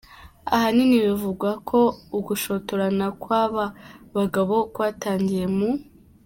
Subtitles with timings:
[0.55, 1.79] Ahanini bivugwa ko
[2.17, 3.63] ugushotorana kwaba
[4.15, 5.69] bagabo kwatangiye mu.